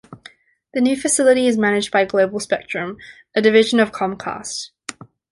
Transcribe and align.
The 0.73 0.81
new 0.81 0.97
facility 0.99 1.45
is 1.45 1.59
managed 1.59 1.91
by 1.91 2.05
Global 2.05 2.39
Spectrum, 2.39 2.97
a 3.35 3.41
division 3.43 3.79
of 3.79 3.91
Comcast. 3.91 4.71